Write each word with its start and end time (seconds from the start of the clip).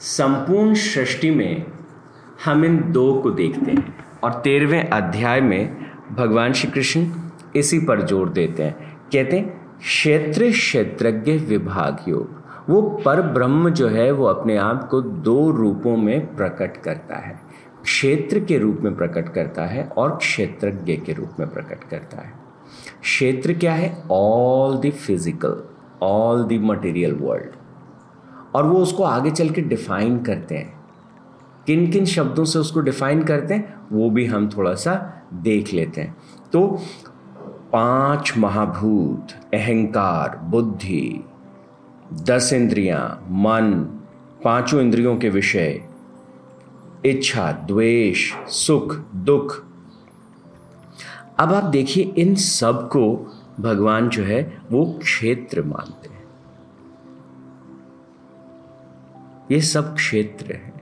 संपूर्ण 0.00 0.74
सृष्टि 0.74 1.30
में 1.30 1.66
हम 2.44 2.64
इन 2.64 2.78
दो 2.92 3.12
को 3.14 3.30
देखते 3.30 3.70
हैं 3.70 4.04
और 4.24 4.32
तेरहवें 4.44 4.88
अध्याय 4.88 5.40
में 5.40 5.76
भगवान 6.12 6.52
श्री 6.52 6.70
कृष्ण 6.70 7.06
इसी 7.56 7.78
पर 7.78 8.06
ज़ोर 8.06 8.28
देते 8.28 8.62
हैं। 8.62 8.98
कहते 9.12 9.36
हैं, 9.36 9.78
क्षेत्र 9.78 10.50
क्षेत्रज्ञ 10.50 11.32
विभाग 11.32 12.08
योग। 12.08 12.70
वो 12.70 12.80
पर 13.04 13.22
ब्रह्म 13.22 13.70
जो 13.70 13.88
है, 13.88 14.10
वो 14.10 14.26
अपने 14.26 14.56
आप 14.56 14.88
को 14.88 15.00
दो 15.00 15.50
रूपों 15.50 15.96
में 15.96 16.36
प्रकट 16.36 16.76
करता 16.76 17.16
है। 17.16 17.38
क्षेत्र 17.82 18.40
के 18.40 18.58
रूप 18.58 18.80
में 18.80 18.96
प्रकट 18.96 19.32
करता 19.34 19.66
है 19.66 19.84
और 19.84 20.16
क्षेत्रज्ञ 20.16 20.96
के 20.96 21.12
रूप 21.12 21.40
में 21.40 21.48
प्रकट 21.48 21.88
करता 21.90 22.22
है। 22.22 22.32
क्षेत्र 23.02 23.52
क्या 23.52 23.74
है? 23.74 23.96
All 24.10 24.76
the 24.76 24.90
physical 24.90 25.62
all 26.02 26.44
the 26.44 26.60
material 26.62 27.12
world 27.12 27.59
और 28.54 28.64
वो 28.64 28.78
उसको 28.78 29.02
आगे 29.02 29.30
चल 29.30 29.50
के 29.50 29.60
डिफाइन 29.60 30.22
करते 30.22 30.54
हैं। 30.54 30.80
किन 31.66 31.90
किन 31.90 32.04
शब्दों 32.04 32.44
से 32.44 32.58
उसको 32.58 32.80
डिफाइन 32.80 33.22
करते 33.22 33.54
हैं, 33.54 33.80
वो 33.92 34.10
भी 34.10 34.26
हम 34.26 34.48
थोड़ा 34.48 34.74
सा 34.74 35.22
देख 35.34 35.72
लेते 35.74 36.00
हैं। 36.00 36.16
तो 36.52 36.82
पाँच 37.72 38.32
महाभूत, 38.38 39.54
अहंकार, 39.54 40.40
बुद्धि, 40.44 41.24
दस 42.12 42.52
इंद्रियाँ, 42.52 43.26
मन, 43.30 43.72
पाँचों 44.44 44.80
इंद्रियों 44.80 45.16
के 45.16 45.28
विषय, 45.28 45.82
इच्छा, 47.06 47.52
द्वेष, 47.52 48.34
सुख, 48.48 48.96
दुख। 49.14 49.64
अब 51.38 51.52
आप 51.52 51.64
देखिए 51.64 52.04
इन 52.04 52.34
सबको 52.34 53.32
भगवान 53.60 54.08
जो 54.08 54.24
है 54.24 54.62
वो 54.70 54.98
क्षेत्र 55.02 55.62
मानते 55.62 56.08
हैं। 56.08 56.19
ये 59.50 59.60
सब 59.60 59.94
क्षेत्र 59.94 60.52
है। 60.52 60.72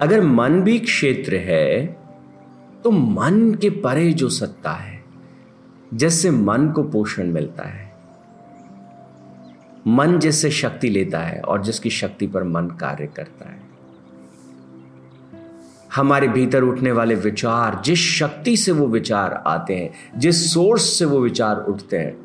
अगर 0.00 0.20
मन 0.20 0.60
भी 0.62 0.78
क्षेत्र 0.78 1.36
है 1.36 1.86
तो 2.84 2.90
मन 2.90 3.54
के 3.54 3.70
परे 3.70 4.12
जो 4.12 4.28
सत्ता 4.28 4.72
है 4.72 5.04
जिससे 5.94 6.30
मन 6.30 6.68
को 6.68 6.82
पोषण 6.82 7.26
मिलता 7.26 7.62
है। 7.62 7.92
मन 9.86 10.18
जिससे 10.18 10.50
शक्ति 10.50 10.88
लेता 10.88 11.18
है 11.18 11.40
और 11.40 11.62
जिसकी 11.62 11.90
शक्ति 11.90 12.26
पर 12.26 12.44
मन 12.44 12.68
कार्य 12.68 13.06
करता 13.06 13.48
है। 13.48 13.62
हमारे 15.94 16.28
भीतर 16.28 16.62
उठने 16.62 16.92
वाले 16.92 17.14
विचार, 17.14 17.80
जिस 17.84 17.98
शक्ति 17.98 18.56
से 18.56 18.72
वो 18.72 18.86
विचार 18.86 19.42
आते 19.46 19.76
हैं, 19.76 20.20
जिस 20.20 20.52
सोर्स 20.54 20.82
से 20.82 21.04
वो 21.04 21.20
विचार 21.20 21.56
उठते 21.56 21.98
हैं। 21.98 22.16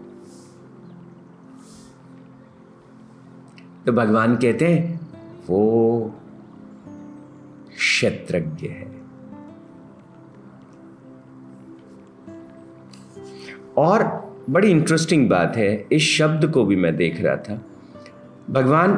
तो 3.86 3.92
भगवान 3.92 4.36
कहते 4.36 4.68
हैं 4.68 4.99
वो 5.50 6.14
क्षेत्रज्ञ 7.78 8.68
है। 8.68 9.02
और 13.78 14.20
बड़ी 14.50 14.72
इंटरेस्टिंग 14.72 15.30
बात 15.30 15.58
है, 15.58 15.88
इस 15.92 16.02
शब्द 16.02 16.52
को 16.52 16.66
भी 16.66 16.76
मैं 16.76 16.96
देख 16.96 17.22
रहा 17.22 17.36
था। 17.36 17.62
भगवान 18.50 18.98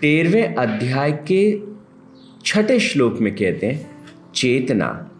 तेरहवें 0.00 0.54
अध्याय 0.54 1.12
के 1.12 1.62
छठे 2.44 2.80
श्लोक 2.80 3.18
में 3.18 3.34
कहते 3.34 3.66
हैं, 3.66 3.90
चेतना 4.34 5.10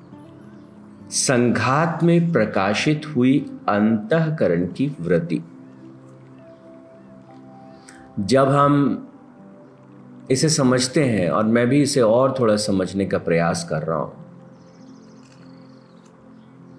संघात 1.10 2.00
में 2.02 2.32
प्रकाशित 2.32 3.02
हुई 3.16 3.46
अंतकरण 3.68 4.66
की 4.66 4.96
वृत्ति। 5.00 5.42
जब 8.20 8.48
हम 8.48 9.00
इसे 10.30 10.48
समझते 10.48 11.04
हैं 11.04 11.30
और 11.30 11.44
मैं 11.44 11.66
भी 11.66 11.82
इसे 11.82 12.00
और 12.00 12.34
थोड़ा 12.38 12.56
समझने 12.56 13.06
का 13.06 13.18
प्रयास 13.18 13.66
कर 13.70 13.82
रहा 13.82 13.98
हूँ। 13.98 14.24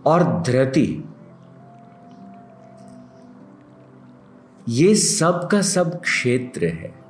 और 0.06 0.42
धृति 0.42 1.04
ये 4.70 4.96
सब 4.96 5.50
का 5.52 5.62
सब 5.62 6.02
क्षेत्र 6.02 6.66
है। 6.66 7.06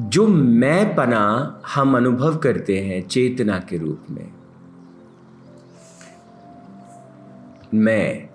जो 0.00 0.28
मैं 0.28 0.96
पना 0.96 1.60
हम 1.74 1.96
अनुभव 1.96 2.36
करते 2.36 2.78
हैं 2.78 3.08
चेतना 3.08 3.58
के 3.58 3.78
रूप 3.78 4.00
में। 4.10 4.32
मैं 7.74 8.31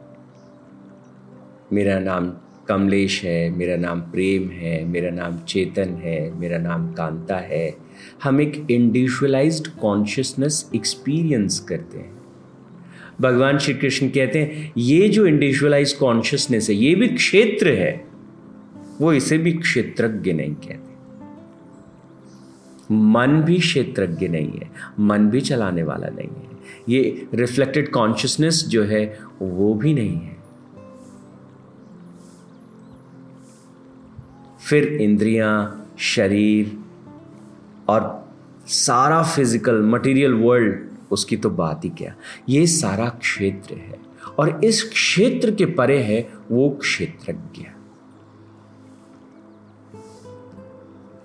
मेरा 1.74 2.00
नाम 2.00 2.34
कमलेश 2.68 3.24
है, 3.24 3.50
मेरा 3.50 3.76
नाम 3.76 4.02
प्रेम 4.02 4.50
है, 4.50 4.86
मेरा 4.86 5.10
नाम 5.10 5.38
चेतन 5.38 5.90
है, 5.90 6.40
मेरा 6.40 6.58
नाम 6.58 6.94
कांता 6.94 7.38
है। 7.38 7.78
हम 8.24 8.42
एक 8.42 8.68
इंडिविजुअलाइज्ड 8.72 9.68
कॉन्शियसनेस 9.68 10.72
एक्सपीरियंस 10.76 11.60
करते 11.60 11.98
हैं। 11.98 12.18
भगवान 13.22 13.58
श्री 13.58 13.74
कृष्ण 13.74 14.10
कहते 14.10 14.40
हैं, 14.40 14.74
ये 14.78 15.10
जो 15.10 15.26
इंडिविजुअलाइज 15.26 15.94
कॉन्शियसनेस 15.94 16.70
है, 16.70 16.76
ये 16.76 16.96
भी 16.96 17.08
क्षेत्र 17.08 17.68
है। 17.68 18.06
वो 19.02 19.14
इसे 19.14 19.38
भी 19.38 19.52
क्षेत्रज्ञ 19.52 20.34
नहीं 20.34 20.54
कहते। 20.54 20.88
मन 22.92 23.44
भी 23.46 23.60
क्षेत्रज्ञ 23.60 24.28
नहीं 24.28 24.52
है, 24.52 24.70
मन 25.00 25.30
भी 25.30 25.42
चलाने 25.42 25.84
वाला 25.84 26.08
नहीं 26.08 26.30
है। 26.30 26.58
ये 26.90 27.28
रिफ्लेक्टेड 27.34 27.92
कॉन्शियसनेस 27.92 28.66
जो 28.68 28.84
है, 28.84 29.20
वो 29.42 29.74
भी 29.74 29.94
नहीं 29.94 30.18
है। 30.18 30.37
फिर 34.70 34.88
इंद्रियाँ, 35.02 35.88
शरीर 36.00 36.78
और 37.90 38.28
सारा 38.68 39.22
फ़िज़िकल 39.24 39.82
मटेरियल 39.82 40.34
वर्ल्ड 40.34 40.80
उसकी 41.12 41.38
तो 41.38 41.50
बात 41.50 41.86
ही 41.86 41.90
क्या? 41.90 42.16
ये 42.50 42.66
सारा 42.68 43.08
क्षेत्र 43.10 43.76
है 43.76 44.00
और 44.40 44.60
इस 44.64 44.84
क्षेत्र 44.84 45.52
के 45.52 45.66
परे 45.66 45.98
है 46.00 46.20
वो 46.52 46.70
क्षेत्रज्ञ। 46.70 47.66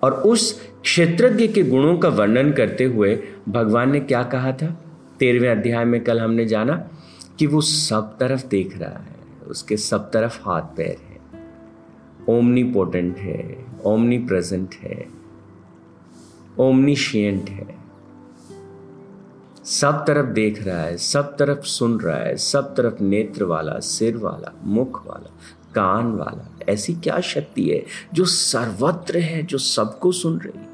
और 0.03 0.13
उस 0.13 0.51
क्षेत्रज्ञ 0.83 1.47
के 1.47 1.63
गुणों 1.63 1.97
का 1.97 2.09
वर्णन 2.09 2.51
करते 2.51 2.83
हुए 2.83 3.15
भगवान 3.49 3.91
ने 3.91 3.99
क्या 3.99 4.23
कहा 4.23 4.51
था? 4.51 4.67
तेरहवें 5.19 5.49
अध्याय 5.49 5.85
में 5.85 6.03
कल 6.03 6.19
हमने 6.19 6.45
जाना 6.45 6.75
कि 7.39 7.47
वो 7.47 7.61
सब 7.61 8.17
तरफ़ 8.19 8.45
देख 8.47 8.77
रहा 8.77 8.99
है, 8.99 9.15
उसके 9.47 9.77
सब 9.77 10.11
तरफ़ 10.11 10.39
हाथ 10.41 10.75
पैर 10.77 10.97
है। 11.09 11.12
ओमनी 12.29 12.63
पोटेंट 12.63 13.17
है 13.17 13.65
ओमनी 13.85 14.17
प्रेजेंट 14.17 14.75
है 14.75 15.07
ओमनीशियंट 16.59 17.49
है। 17.49 17.83
सब 19.63 20.03
तरफ़ 20.07 20.25
देख 20.25 20.63
रहा 20.63 20.81
है, 20.81 20.97
सब 20.97 21.37
तरफ़ 21.37 21.59
सुन 21.59 21.99
रहा 21.99 22.17
है, 22.17 22.37
सब 22.37 22.75
तरफ़ 22.75 23.03
नेत्र 23.03 23.43
वाला, 23.43 23.79
सिर 23.79 24.17
वाला, 24.17 24.53
मुख 24.63 25.07
वाला, 25.07 25.31
कान 25.75 26.11
वाला, 26.11 26.57
ऐसी 26.69 26.93
क्या 26.93 27.19
शक्ति 27.19 27.69
है 27.69 27.85
जो 28.13 28.25
सर्वत्र 28.25 29.17
है, 29.17 29.43
जो 29.43 29.57
सबको 29.57 30.11
सुन 30.11 30.39
रही 30.39 30.59
है? 30.59 30.73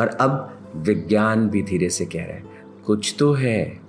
और 0.00 0.08
अब 0.08 0.58
विज्ञान 0.76 1.48
भी 1.48 1.62
धीरे 1.62 1.90
से 1.90 2.06
कह 2.06 2.24
रहा 2.24 2.36
है, 2.36 2.44
कुछ 2.86 3.16
तो 3.18 3.32
है। 3.32 3.83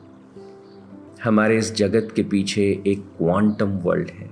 हमारे 1.25 1.57
इस 1.57 1.73
जगत 1.75 2.11
के 2.15 2.23
पीछे 2.23 2.63
एक 2.87 2.99
क्वांटम 3.17 3.69
वर्ल्ड 3.83 4.09
है। 4.09 4.29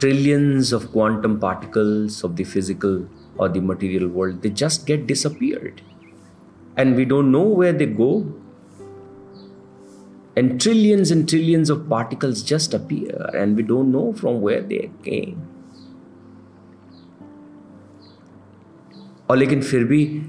Trillions 0.00 0.72
of 0.74 0.86
quantum 0.92 1.38
particles 1.38 2.24
of 2.24 2.32
the 2.32 2.44
physical 2.44 3.04
और 3.40 3.52
the 3.52 3.56
material 3.56 4.04
world 4.04 4.40
they 4.40 4.48
just 4.48 4.86
get 4.86 5.06
disappeared 5.06 5.80
and 6.78 6.96
we 6.96 7.04
don't 7.04 7.24
know 7.24 7.44
where 7.54 7.76
they 7.76 7.86
go 7.86 8.12
and 10.38 10.60
trillions 10.64 11.10
and 11.10 11.28
trillions 11.28 11.70
of 11.70 11.80
particles 11.88 12.42
just 12.50 12.74
appear, 12.74 13.30
and 13.34 13.56
we 13.56 13.62
don't 13.62 13.92
know 13.94 14.04
from 14.20 14.36
where 14.44 14.62
they 14.68 14.82
came. 15.06 15.40
और 19.30 19.36
लेकिन 19.36 19.62
फिर 19.62 19.84
भी 19.84 20.22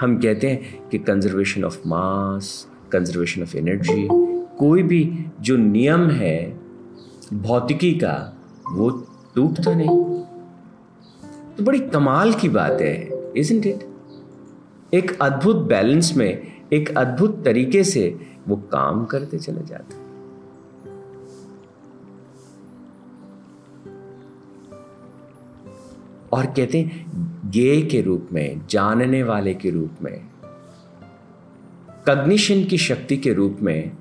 हम 0.00 0.18
कहते 0.18 0.50
हैं 0.50 0.88
कि 0.88 0.98
conservation 0.98 1.64
of 1.64 1.78
mass 1.86 2.50
conservation 2.92 3.42
of 3.42 3.56
energy 3.56 4.08
कोई 4.58 4.82
भी 4.82 5.26
जो 5.40 5.56
नियम 5.56 6.08
है 6.10 6.38
भौतिकी 7.32 7.92
का, 7.94 8.14
वो 8.72 8.90
टूटता 9.34 9.74
नहीं। 9.74 9.88
तो 11.56 11.64
बड़ी 11.64 11.78
कमाल 11.78 12.32
की 12.32 12.48
बात 12.48 12.80
है 12.80 12.94
इजंट 13.36 13.66
इट 13.66 14.94
एक 14.94 15.18
अद्भुत 15.22 15.56
बैलेंस 15.56 16.12
में, 16.16 16.42
एक 16.72 16.96
अद्भुत 16.98 17.44
तरीके 17.44 17.84
से 17.84 18.20
वो 18.48 18.56
काम 18.72 19.04
करते 19.04 19.38
चले 19.38 19.64
जाते 19.66 20.06
और 26.32 26.46
कहते 26.46 26.78
हैं, 26.78 27.50
गे 27.50 27.80
के 27.82 28.00
रूप 28.02 28.28
में, 28.32 28.66
जानने 28.70 29.22
वाले 29.22 29.54
के 29.54 29.70
रूप 29.70 30.02
में 30.02 30.20
कग्निशन 32.08 32.64
की 32.64 32.78
शक्ति 32.78 33.16
के 33.16 33.32
रूप 33.32 33.58
में 33.62 33.92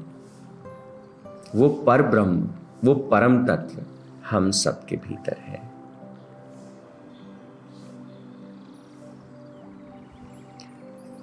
वो 1.55 1.69
पर 1.69 2.01
ब्रह्म 2.01 2.49
वो 2.83 2.95
परम 2.95 3.45
तत्व 3.45 3.81
हम 4.29 4.51
सबके 4.51 4.95
भीतर 4.95 5.37
है। 5.39 5.71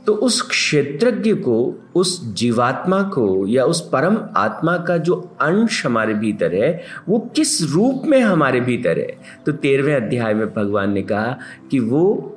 तो 0.06 0.14
उस 0.14 0.42
क्षेत्रज्ञ 0.42 1.34
को, 1.34 1.74
उस 1.94 2.32
जीवात्मा 2.34 3.02
को 3.02 3.46
या 3.46 3.64
उस 3.64 3.90
परम 3.90 4.18
आत्मा 4.36 4.78
का 4.78 4.96
जो 4.96 5.36
अंश 5.40 5.86
हमारे 5.86 6.14
भीतर 6.14 6.54
है, 6.54 6.84
वो 7.08 7.18
किस 7.18 7.62
रूप 7.62 8.02
में 8.04 8.20
हमारे 8.20 8.60
भीतर 8.60 8.98
है? 8.98 9.18
तो 9.46 9.52
तेरहवें 9.52 9.96
अध्याय 9.96 10.34
में 10.34 10.54
भगवान 10.54 10.92
ने 10.92 11.02
कहा 11.02 11.38
कि 11.70 11.78
वो 11.78 12.36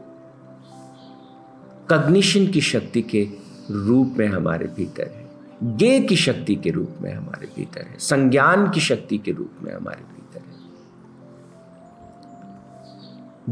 कग्निशन 1.90 2.48
की 2.48 2.62
शक्ति 2.62 3.02
के 3.02 3.47
रूप 3.72 4.16
में 4.18 4.28
हमारे 4.28 4.68
भीतर 4.68 5.12
है। 5.16 5.28
गे 5.78 6.00
की 6.00 6.16
शक्ति 6.16 6.56
के 6.56 6.70
रूप 6.70 6.96
में 7.02 7.14
हमारे 7.14 7.48
भीतर 7.56 7.82
है। 7.82 7.96
संज्ञान 8.00 8.70
की 8.70 8.80
शक्ति 8.80 9.18
के 9.18 9.32
रूप 9.32 9.52
में 9.62 9.74
हमारे 9.74 10.02
भीतर 10.02 10.40
है। 10.40 10.58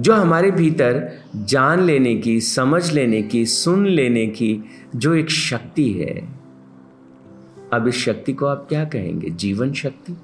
जो 0.01 0.13
हमारे 0.13 0.51
भीतर 0.51 1.11
जान 1.35 1.79
लेने 1.79 2.15
की, 2.15 2.41
समझ 2.41 2.91
लेने 2.91 3.23
की, 3.23 3.45
सुन 3.45 3.85
लेने 3.85 4.27
की 4.27 4.63
जो 4.95 5.13
एक 5.13 5.29
शक्ति 5.29 5.91
है, 5.91 6.29
अब 7.73 7.87
इस 7.87 7.95
शक्ति 7.95 8.33
को 8.33 8.45
आप 8.45 8.65
क्या 8.69 8.85
कहेंगे? 8.85 9.29
जीवन 9.29 9.73
शक्ति? 9.73 10.17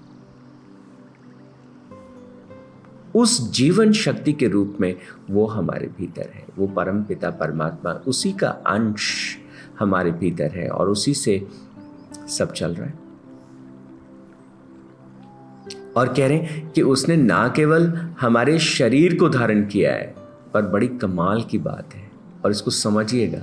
उस 3.15 3.51
जीवन 3.51 3.91
शक्ति 3.91 4.33
के 4.33 4.47
रूप 4.47 4.77
में 4.79 4.95
वो 5.29 5.47
हमारे 5.47 5.87
भीतर 5.97 6.31
है। 6.33 6.45
वो 6.57 6.67
परम 6.67 7.03
पिता 7.03 7.29
परमात्मा, 7.29 7.91
उसी 7.91 8.31
का 8.31 8.49
अंश 8.49 9.37
हमारे 9.81 10.11
भीतर 10.11 10.51
है 10.51 10.69
और 10.69 10.89
उसी 10.89 11.13
से 11.13 11.47
सब 12.27 12.53
चल 12.53 12.73
रहा 12.73 12.87
है। 12.87 12.93
और 15.97 16.13
कह 16.13 16.27
रहे 16.27 16.37
हैं 16.37 16.71
कि 16.71 16.81
उसने 16.81 17.15
ना 17.15 17.47
केवल 17.55 17.87
हमारे 18.21 18.59
शरीर 18.59 19.17
को 19.19 19.29
धारण 19.29 19.65
किया 19.65 19.91
है, 19.91 20.15
पर 20.53 20.61
बड़ी 20.61 20.87
कमाल 20.87 21.43
की 21.43 21.57
बात 21.57 21.95
है। 21.95 22.11
और 22.45 22.51
इसको 22.51 22.71
समझिएगा, 22.71 23.41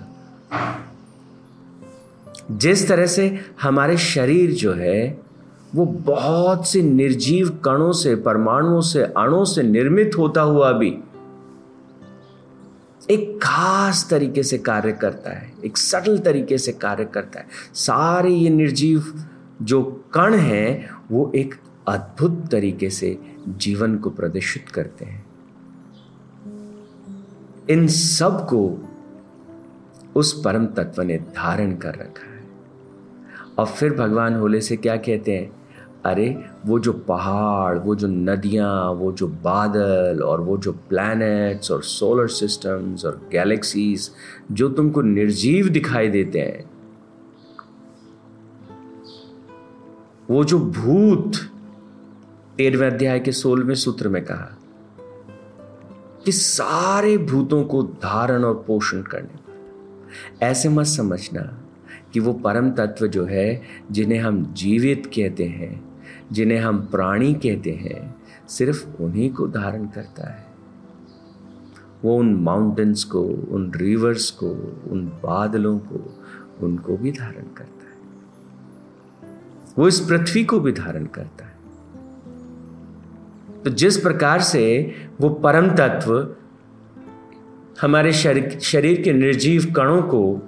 जिस 2.51 2.89
तरह 2.89 3.07
से 3.07 3.39
हमारे 3.63 3.97
शरीर 3.97 4.53
जो 4.53 4.73
है, 4.73 5.21
वो 5.75 5.87
बहुत 5.87 6.69
से 6.69 6.83
निर्जीव 6.83 7.49
कणों 7.65 7.93
से, 7.93 8.17
परमाणुओं 8.17 8.81
से, 8.81 9.03
अणुओं 9.03 9.45
से 9.45 9.63
निर्मित 9.63 10.19
होता 10.19 10.43
हुआ 10.43 10.73
भी 10.73 10.99
एक 13.11 13.41
खास 13.43 14.07
तरीके 14.11 14.43
से 14.43 14.59
कार्य 14.59 14.93
करता 14.93 15.31
है, 15.31 15.53
एक 15.65 15.79
सटल 15.79 16.19
तरीके 16.19 16.59
से 16.59 16.73
कार्य 16.73 17.05
करता 17.05 17.41
है। 17.41 17.47
सारे 17.75 18.31
ये 18.31 18.51
निर्जीव 18.51 19.25
जो 19.63 20.05
कण 20.15 20.35
हैं, 20.35 20.91
वो 21.11 21.33
एक 21.35 21.55
अद्भुत 21.89 22.49
तरीके 22.51 22.91
से 22.91 23.19
जीवन 23.49 23.97
को 23.97 24.11
प्रदर्शित 24.11 24.69
करते 24.69 25.05
हैं। 25.05 25.27
इन 27.71 27.89
सबको 27.89 28.89
उस 30.17 30.43
परम 30.45 30.67
तत्व 30.67 31.03
ने 31.03 31.19
धारण 31.19 31.77
कर 31.77 31.95
रखा 31.95 32.35
है। 32.35 32.49
और 33.59 33.67
फिर 33.67 33.95
भगवान 33.95 34.35
होले 34.35 34.61
से 34.61 34.77
क्या 34.77 34.97
कहते 34.97 35.37
हैं? 35.37 35.58
अरे, 36.07 36.45
वो 36.67 36.79
जो 36.79 36.93
पहाड़, 36.93 37.79
वो 37.79 37.95
जो 37.95 38.07
नदियाँ, 38.07 38.93
वो 38.93 39.13
जो 39.13 39.29
बादल 39.29 40.23
और 40.23 40.41
वो 40.41 40.59
जो 40.59 40.73
प्लैनेट्स 40.73 41.71
और 41.71 41.83
सोलर 41.83 42.29
सिस्टम्स 42.29 43.05
और 43.05 43.29
गैलेक्सीज 43.33 44.11
जो 44.53 44.69
तुमको 44.69 45.03
निर्जीव 45.03 45.69
दिखाई 45.69 46.09
देते 46.09 46.39
हैं, 46.39 46.71
वो 50.31 50.45
जो 50.45 50.59
भूत, 50.59 51.33
तेरहवें 52.57 52.91
अध्याय 52.91 53.21
के 53.21 53.33
सोलहवें 53.33 53.75
सूत्र 53.75 54.09
में 54.09 54.25
कहा 54.25 54.57
कि 56.25 56.33
सारे 56.33 57.19
भूतों 57.19 57.65
को 57.65 57.83
धारण 57.83 58.45
और 58.45 58.65
पोषण 58.67 59.03
करने 59.03 59.39
ऐसे 60.47 60.69
मत 60.69 60.87
समझना 60.87 61.63
कि 62.13 62.21
वो 62.21 62.33
परम 62.33 62.71
तत्व 62.71 63.07
जो 63.07 63.25
है, 63.25 63.63
जिन्हें 63.91 64.19
हम 64.19 64.55
जीवित 64.55 65.07
कहते 65.07 65.45
हैं 65.45 65.88
जिन्हें 66.33 66.59
हम 66.59 66.79
प्राणी 66.79 67.35
कहते 67.35 67.71
हैं, 67.71 68.17
सिर्फ़ 68.49 69.03
उन्हीं 69.03 69.31
को 69.31 69.47
धारण 69.47 69.87
करता 69.87 70.31
है। 70.31 70.47
वो 72.05 72.19
उन 72.19 72.35
माउंटेन्स 72.35 73.05
को, 73.05 73.23
उन 73.23 73.73
रिवर्स 73.77 74.31
को, 74.31 74.51
उन 74.91 75.07
बादलों 75.07 75.79
को, 75.79 76.25
उनको 76.61 76.97
भी 76.97 77.13
धारण 77.13 77.55
करता 77.55 77.63
है। 77.63 77.99
वो 79.79 79.89
इस 79.89 80.01
पृथ्वी 80.01 80.45
को 80.45 80.61
भी 80.61 80.73
धारण 80.73 81.07
करता 81.07 81.45
है। 81.45 81.59
तो 83.63 83.71
जिस 83.71 83.97
प्रकार 83.97 84.41
से 84.41 84.93
वो 85.21 85.29
परम 85.29 85.71
तत्व 85.71 86.35
हमारे 87.81 88.13
शरीर 88.13 88.59
शरीर 88.59 89.03
के 89.03 89.13
निर्जीव 89.13 89.73
कणों 89.77 90.03
को 90.03 90.43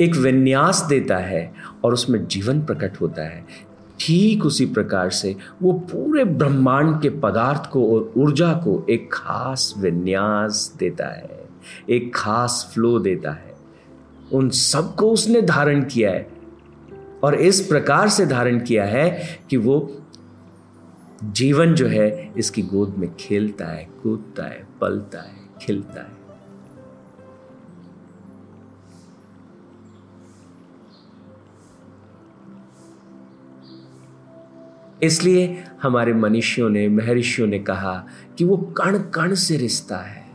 एक 0.00 0.16
विन्यास 0.16 0.86
देता 0.88 1.16
है 1.16 1.54
और 1.84 1.92
उसमें 1.92 2.26
जीवन 2.26 2.62
प्रकट 2.62 3.00
होता 3.00 3.22
है 3.22 3.71
ठीक 4.02 4.44
उसी 4.46 4.66
प्रकार 4.66 5.10
से 5.10 5.36
वो 5.62 5.72
पूरे 5.72 6.24
ब्रह्मांड 6.24 7.00
के 7.02 7.10
पदार्थ 7.10 7.70
को 7.70 7.94
और 7.94 8.12
ऊर्जा 8.16 8.52
को 8.52 8.86
एक 8.90 9.08
खास 9.12 9.74
विन्यास 9.78 10.74
देता 10.78 11.06
है, 11.06 11.48
एक 11.90 12.14
खास 12.14 12.70
फ्लो 12.74 12.98
देता 12.98 13.30
है। 13.30 13.54
उन 14.32 14.48
सबको 14.50 15.10
उसने 15.10 15.42
धारण 15.42 15.84
किया 15.84 16.10
है 16.10 16.26
और 17.24 17.34
इस 17.34 17.60
प्रकार 17.60 18.08
से 18.08 18.26
धारण 18.26 18.60
किया 18.60 18.84
है 18.84 19.38
कि 19.50 19.56
वो 19.56 19.96
जीवन 21.24 21.74
जो 21.74 21.86
है, 21.86 22.32
इसकी 22.36 22.62
गोद 22.62 22.94
में 22.98 23.14
खेलता 23.16 23.66
है, 23.66 23.88
कूदता 24.02 24.44
है, 24.44 24.66
पलता 24.80 25.18
है, 25.18 25.34
खिलता 25.62 26.00
है। 26.00 26.21
इसलिए 35.02 35.64
हमारे 35.82 36.12
मनुष्यों 36.12 36.70
ने, 36.70 36.88
महर्षियों 36.88 37.48
ने 37.48 37.58
कहा 37.58 38.06
कि 38.38 38.44
वो 38.44 38.56
कण 38.56 38.98
कण 38.98 39.34
से 39.34 39.56
रिश्ता 39.56 39.96
है। 39.96 40.26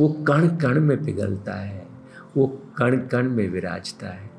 वो 0.00 0.08
कण 0.08 0.48
कण 0.48 0.80
में 0.80 1.04
पिघलता 1.04 1.54
है, 1.54 1.86
वो 2.36 2.46
कण 2.76 2.96
कण 2.96 3.30
में 3.30 3.48
विराजता 3.48 4.08
है। 4.08 4.30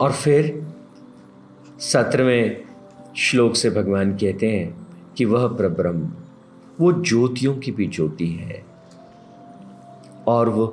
और 0.00 0.12
फिर 0.12 0.66
सत्रहवें 1.78 2.64
श्लोक 3.16 3.56
से 3.56 3.70
भगवान 3.70 4.12
कहते 4.12 4.50
हैं 4.50 4.86
कि 5.16 5.24
वह 5.24 5.56
प्रब्रह्म। 5.56 6.12
वो 6.80 6.92
ज्योतियों 6.92 7.56
की 7.56 7.72
भी 7.72 7.86
ज्योति 7.86 8.26
है 8.26 8.66
और 10.26 10.48
वो 10.48 10.66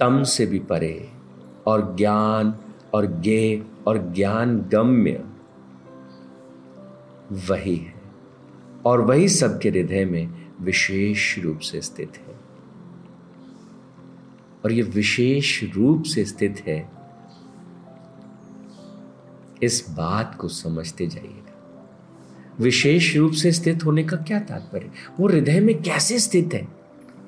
तम 0.00 0.22
से 0.22 0.46
भी 0.46 0.58
परे 0.58 1.12
और 1.66 1.96
ज्ञान 1.96 2.54
और 2.94 3.06
गे 3.06 3.62
और 3.86 4.12
ज्ञान 4.12 4.60
गम्य 4.60 5.24
वही 7.32 7.76
है 7.76 8.02
और 8.86 9.00
वही 9.00 9.28
सबके 9.28 9.68
हृदय 9.68 10.04
में 10.04 10.50
विशेष 10.60 11.38
रूप 11.38 11.58
से 11.58 11.80
स्थित 11.80 12.12
है। 12.16 12.40
और 14.64 14.72
ये 14.72 14.82
विशेष 14.82 15.64
रूप 15.74 16.02
से 16.02 16.24
स्थित 16.24 16.64
है, 16.66 16.92
इस 19.62 19.90
बात 19.90 20.34
को 20.34 20.48
समझते 20.48 21.06
जाइएगा 21.06 21.41
विशेष 22.60 23.16
रूप 23.16 23.32
से 23.32 23.52
स्थित 23.52 23.84
होने 23.84 24.04
का 24.04 24.16
क्या 24.16 24.40
तात्पर्य? 24.40 24.90
वो 25.20 25.28
हृदय 25.28 25.60
में 25.60 25.82
कैसे 25.82 26.18
स्थित 26.18 26.50
है? 26.54 26.68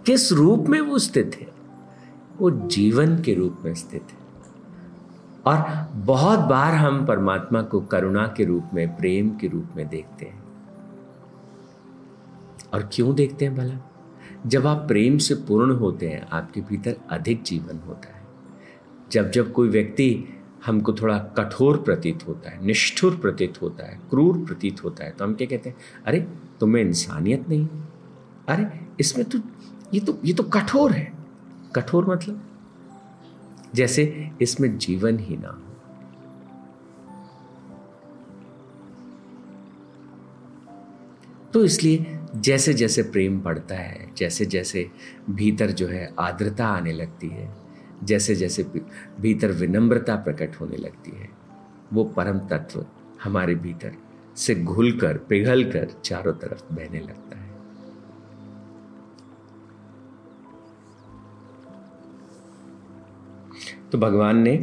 किस 0.07 0.33
रूप 0.33 0.67
में 0.69 0.81
वो 0.81 0.99
स्थित 0.99 1.37
है? 1.41 1.47
वो 2.39 2.51
जीवन 2.51 3.23
के 3.23 3.35
रूप 3.35 3.59
में 3.65 3.75
स्थित 3.75 4.03
है। 4.03 4.25
और 5.47 5.89
बहुत 5.95 6.39
बार 6.39 6.75
हम 6.75 7.07
परमात्मा 7.07 7.63
को 7.63 7.81
करुणा 7.81 8.35
के 8.37 8.45
रूप 8.45 8.65
में, 8.75 8.97
प्रेम 8.97 9.31
के 9.31 9.47
रूप 9.47 9.67
में 9.77 9.89
देखते 9.89 10.25
हैं। 10.25 10.45
और 12.75 12.91
क्यों 12.93 13.15
देखते 13.15 13.45
हैं 13.45 13.55
भला? 13.55 13.91
जब 14.47 14.67
आप 14.67 14.77
प्रेम 14.77 15.19
से 15.19 15.35
पूर्ण 15.35 15.75
होते 15.75 16.09
हैं, 16.09 16.29
आपके 16.29 16.61
भीतर 16.61 16.97
अधिक 17.11 17.43
जीवन 17.43 17.79
होता 17.87 18.17
है। 18.17 18.25
जब 19.13 19.31
जब 19.31 19.53
कोई 19.53 19.69
व्यक्ति 19.69 20.25
हमको 20.67 20.93
थोड़ा 20.93 21.19
कठोर 21.19 21.77
प्रतीत 21.77 22.29
होता 22.29 22.51
है, 22.51 22.67
निष्ठुर 22.67 23.17
प्रतीत 23.17 23.63
होता 23.63 23.87
है, 23.87 24.01
क्रूर 24.11 24.39
प्रतीत 24.39 24.85
होता 24.85 25.05
है। 25.05 25.11
तो 25.11 25.25
हम 25.25 25.35
क्या 25.35 25.47
कहते 25.47 25.69
हैं? 25.69 25.77
अरे, 26.07 26.21
तुम्हें 26.61 26.85
इंसानियत 26.85 27.49
नहीं। 27.49 27.69
अरे, 28.49 28.81
इसमें 29.01 29.29
तो 29.29 29.39
ये 29.95 30.01
तो 30.01 30.19
ये 30.25 30.35
तो 30.35 30.43
कठोर 30.43 30.93
है। 30.93 31.13
कठोर 31.77 32.11
मतलब? 32.11 32.49
जैसे 33.75 34.31
इसमें 34.43 34.79
जीवन 34.79 35.19
ही 35.19 35.37
ना 35.37 35.49
हो। 35.49 35.61
तो 41.53 41.65
इसलिए 41.65 42.19
जैसे 42.37 42.75
जैसे 42.75 43.03
प्रेम 43.03 43.41
बढ़ता 43.41 43.75
है 43.75 44.15
जैसे 44.17 44.47
जैसे 44.47 44.91
भीतर 45.31 45.71
जो 45.71 45.89
है 45.89 46.15
आर्द्रता 46.19 46.67
आने 46.67 46.93
लगती 46.93 47.29
है 47.29 47.64
जैसे 48.03 48.35
जैसे 48.35 48.63
भीतर 49.21 49.53
विनम्रता 49.53 50.17
प्रकट 50.17 50.61
होने 50.61 50.77
लगती 50.77 51.11
है। 51.11 51.29
वो 51.93 52.05
परम 52.05 52.39
तत्व 52.39 52.85
हमारे 53.25 53.55
भीतर 53.55 53.93
से 54.37 54.55
घुल 54.55 54.99
कर 54.99 55.19
पिघल 55.19 55.65
कर 55.65 55.91
चारों 56.05 56.33
तरफ़ 56.33 56.75
बहने 56.75 57.01
लगता 57.01 57.39
है। 57.39 57.45
तो 63.93 63.99
भगवान 63.99 64.39
ने 64.39 64.57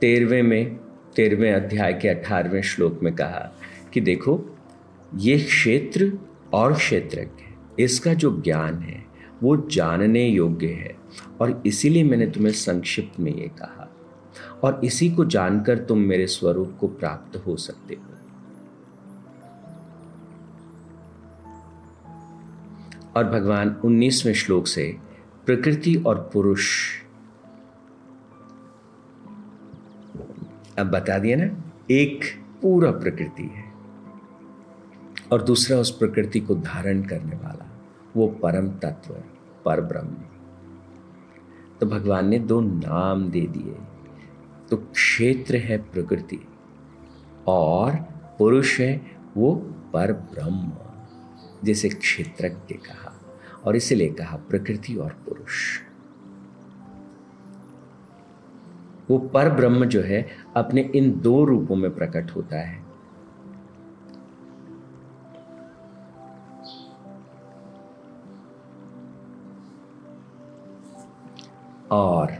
तेरहवें 0.00 0.42
में, 0.42 0.76
तेरहवें 1.16 1.52
अध्याय 1.52 1.92
के 1.92 2.08
अठारहवें 2.08 2.62
श्लोक 2.62 3.00
में 3.02 3.14
कहा 3.14 3.52
कि 3.92 4.00
देखो, 4.00 4.40
ये 5.14 5.38
क्षेत्र 5.38 6.18
और 6.52 6.74
क्षेत्रज्ञ 6.74 7.82
इसका 7.82 8.14
जो 8.14 8.40
ज्ञान 8.40 8.74
है, 8.74 9.04
वो 9.42 9.56
जानने 9.56 10.28
योग्य 10.28 10.66
है। 10.66 10.99
और 11.40 11.62
इसीलिए 11.66 12.04
मैंने 12.04 12.26
तुम्हें 12.26 12.52
संक्षिप्त 12.52 13.20
में 13.20 13.34
ये 13.34 13.48
कहा। 13.48 13.90
और 14.64 14.80
इसी 14.84 15.10
को 15.10 15.24
जानकर 15.24 15.78
तुम 15.78 15.98
मेरे 15.98 16.26
स्वरूप 16.26 16.76
को 16.80 16.88
प्राप्त 16.88 17.36
हो 17.46 17.56
सकते 17.56 17.94
हो। 17.94 18.10
और 23.16 23.24
भगवान 23.24 23.76
19वें 23.84 24.34
श्लोक 24.34 24.66
से 24.66 24.96
प्रकृति 25.46 26.02
और 26.06 26.30
पुरुष। 26.32 26.96
अब 30.78 30.86
बता 30.86 31.18
दिया 31.18 31.36
ना, 31.36 31.72
एक 31.90 32.24
पूरा 32.62 32.90
प्रकृति 32.90 33.42
है। 33.42 33.72
और 35.32 35.42
दूसरा 35.42 35.76
उस 35.76 35.90
प्रकृति 35.90 36.40
को 36.40 36.54
धारण 36.54 37.02
करने 37.02 37.36
वाला, 37.36 37.70
वो 38.16 38.28
परम 38.28 38.68
तत्व 38.68 39.14
पर 39.64 39.80
ब्रह्म 39.80 40.14
तो 41.80 41.86
भगवान 41.86 42.28
ने 42.28 42.38
दो 42.38 42.60
नाम 42.60 43.30
दे 43.30 43.40
दिए। 43.40 43.76
तो 44.70 44.76
क्षेत्र 44.76 45.56
है 45.56 45.78
प्रकृति 45.78 46.40
और 47.46 47.94
पुरुष 48.38 48.80
है 48.80 49.10
वो 49.36 49.54
पर 49.92 50.12
ब्रह्म 50.12 50.72
जैसे 51.64 51.88
क्षेत्रज्ञ 51.88 52.74
कहा 52.74 53.20
और 53.64 53.76
इसलिए 53.76 54.08
कहा 54.08 54.36
प्रकृति 54.36 54.94
और 54.94 55.10
पुरुष। 55.10 55.80
वो 59.10 59.18
पर 59.18 59.48
ब्रह्म 59.48 59.84
जो 59.84 60.02
है, 60.02 60.28
अपने 60.56 60.80
इन 60.80 61.20
दो 61.20 61.44
रूपों 61.44 61.76
में 61.76 61.94
प्रकट 61.94 62.30
होता 62.30 62.56
है। 62.56 62.89
और 71.92 72.32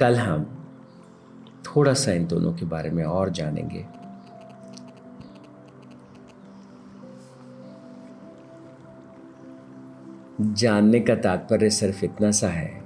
कल 0.00 0.16
हम 0.16 0.44
थोड़ा 1.66 1.94
सा 1.94 2.12
इन 2.12 2.26
दोनों 2.26 2.52
के 2.52 2.66
बारे 2.66 2.90
में 2.90 3.04
और 3.04 3.30
जानेंगे। 3.30 3.86
जानने 10.40 11.00
का 11.00 11.14
तात्पर्य 11.14 11.70
सिर्फ़ 11.70 12.04
इतना 12.04 12.30
सा 12.30 12.48
है 12.48 12.84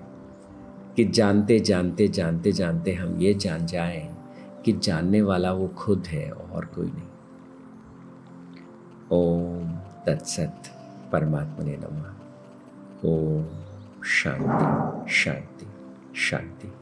कि 0.96 1.04
जानते 1.04 1.60
जानते 1.60 2.08
जानते 2.08 2.52
जानते 2.52 2.92
हम 2.92 3.20
ये 3.20 3.34
जान 3.34 3.66
जाएँ 3.66 4.16
कि 4.64 4.72
जानने 4.72 5.22
वाला 5.22 5.52
वो 5.52 5.68
खुद 5.68 6.06
है 6.06 6.30
और 6.30 6.64
कोई 6.64 6.86
नहीं। 6.86 7.08
ओम 9.12 9.68
तत्सत 10.06 10.62
परमात्मा 11.12 11.64
ने 11.64 11.76
नमा। 11.76 12.16
ओम 13.04 13.61
शांति 14.05 15.11
शांति 15.11 15.67
शांति 16.15 16.80